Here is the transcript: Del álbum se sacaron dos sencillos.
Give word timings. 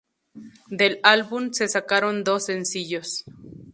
Del 0.71 0.99
álbum 1.03 1.51
se 1.53 1.67
sacaron 1.67 2.23
dos 2.23 2.45
sencillos. 2.45 3.23